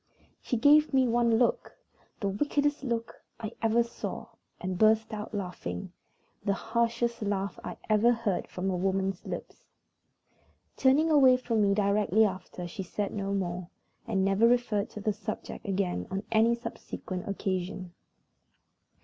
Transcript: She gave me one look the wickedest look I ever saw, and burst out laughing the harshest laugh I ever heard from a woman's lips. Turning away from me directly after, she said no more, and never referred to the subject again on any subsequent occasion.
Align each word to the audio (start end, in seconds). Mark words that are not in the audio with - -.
She 0.41 0.57
gave 0.57 0.95
me 0.95 1.07
one 1.07 1.35
look 1.37 1.77
the 2.21 2.27
wickedest 2.27 2.81
look 2.83 3.21
I 3.39 3.51
ever 3.61 3.83
saw, 3.83 4.29
and 4.59 4.79
burst 4.79 5.13
out 5.13 5.31
laughing 5.31 5.93
the 6.43 6.55
harshest 6.55 7.21
laugh 7.21 7.59
I 7.63 7.77
ever 7.87 8.11
heard 8.11 8.47
from 8.47 8.71
a 8.71 8.75
woman's 8.75 9.23
lips. 9.27 9.63
Turning 10.75 11.11
away 11.11 11.37
from 11.37 11.61
me 11.61 11.75
directly 11.75 12.25
after, 12.25 12.67
she 12.67 12.81
said 12.81 13.13
no 13.13 13.31
more, 13.35 13.69
and 14.07 14.25
never 14.25 14.47
referred 14.47 14.89
to 14.89 14.99
the 15.01 15.13
subject 15.13 15.67
again 15.67 16.07
on 16.09 16.23
any 16.31 16.55
subsequent 16.55 17.27
occasion. 17.29 17.93